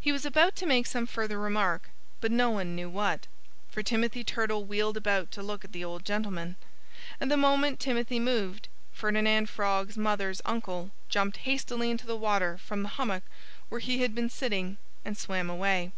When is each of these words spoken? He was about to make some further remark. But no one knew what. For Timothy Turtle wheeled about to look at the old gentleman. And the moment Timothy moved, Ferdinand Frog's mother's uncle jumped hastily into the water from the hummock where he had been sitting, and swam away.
He 0.00 0.12
was 0.12 0.24
about 0.24 0.56
to 0.56 0.64
make 0.64 0.86
some 0.86 1.04
further 1.04 1.38
remark. 1.38 1.90
But 2.22 2.32
no 2.32 2.48
one 2.50 2.74
knew 2.74 2.88
what. 2.88 3.26
For 3.68 3.82
Timothy 3.82 4.24
Turtle 4.24 4.64
wheeled 4.64 4.96
about 4.96 5.30
to 5.32 5.42
look 5.42 5.62
at 5.62 5.72
the 5.72 5.84
old 5.84 6.06
gentleman. 6.06 6.56
And 7.20 7.30
the 7.30 7.36
moment 7.36 7.78
Timothy 7.78 8.18
moved, 8.18 8.68
Ferdinand 8.94 9.50
Frog's 9.50 9.98
mother's 9.98 10.40
uncle 10.46 10.90
jumped 11.10 11.36
hastily 11.36 11.90
into 11.90 12.06
the 12.06 12.16
water 12.16 12.56
from 12.56 12.82
the 12.82 12.88
hummock 12.88 13.24
where 13.68 13.82
he 13.82 13.98
had 14.00 14.14
been 14.14 14.30
sitting, 14.30 14.78
and 15.04 15.18
swam 15.18 15.50
away. 15.50 15.92